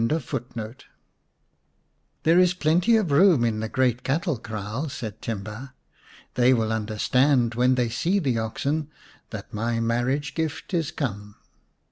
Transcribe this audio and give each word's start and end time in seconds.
"There 2.23 2.39
is 2.39 2.55
plenty 2.55 2.95
of 2.95 3.11
room 3.11 3.43
in 3.45 3.59
the 3.59 3.69
great 3.69 4.01
cattle 4.01 4.39
kraal/' 4.39 4.89
said 4.89 5.21
Timba. 5.21 5.73
"They 6.33 6.55
will 6.55 6.73
understand 6.73 7.53
when 7.53 7.75
they 7.75 7.87
see 7.89 8.17
the 8.17 8.39
oxen 8.39 8.89
that 9.29 9.53
my 9.53 9.79
marriage 9.79 10.33
gift 10.33 10.73
is 10.73 10.89
come." 10.89 11.35